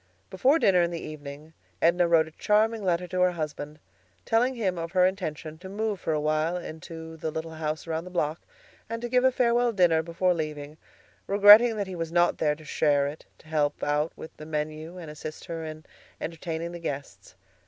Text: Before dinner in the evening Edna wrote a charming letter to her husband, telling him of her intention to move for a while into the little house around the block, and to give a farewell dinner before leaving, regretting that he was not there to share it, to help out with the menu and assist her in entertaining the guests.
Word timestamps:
Before 0.31 0.57
dinner 0.57 0.81
in 0.81 0.89
the 0.89 0.99
evening 0.99 1.53
Edna 1.79 2.07
wrote 2.07 2.27
a 2.27 2.31
charming 2.31 2.83
letter 2.83 3.05
to 3.07 3.21
her 3.21 3.33
husband, 3.33 3.77
telling 4.25 4.55
him 4.55 4.79
of 4.79 4.93
her 4.93 5.05
intention 5.05 5.59
to 5.59 5.69
move 5.69 5.99
for 5.99 6.11
a 6.11 6.19
while 6.19 6.57
into 6.57 7.17
the 7.17 7.29
little 7.29 7.51
house 7.51 7.85
around 7.85 8.05
the 8.05 8.09
block, 8.09 8.41
and 8.89 8.99
to 9.03 9.07
give 9.09 9.23
a 9.23 9.31
farewell 9.31 9.71
dinner 9.71 10.01
before 10.01 10.33
leaving, 10.33 10.77
regretting 11.27 11.75
that 11.77 11.85
he 11.85 11.95
was 11.95 12.11
not 12.11 12.39
there 12.39 12.55
to 12.55 12.65
share 12.65 13.05
it, 13.05 13.27
to 13.37 13.47
help 13.47 13.83
out 13.83 14.11
with 14.15 14.35
the 14.37 14.45
menu 14.47 14.97
and 14.97 15.11
assist 15.11 15.45
her 15.45 15.63
in 15.63 15.85
entertaining 16.19 16.71
the 16.71 16.79
guests. 16.79 17.35